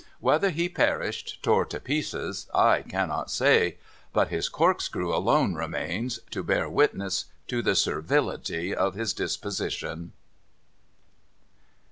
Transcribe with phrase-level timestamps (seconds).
[0.19, 3.77] Whether he perished, tore to pieces, I cannot say;
[4.13, 10.13] but his corkscrew alone remains, to bear witness to the servility of his disposition.